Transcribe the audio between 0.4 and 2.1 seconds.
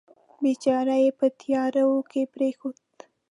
بیچاره یې په تیارو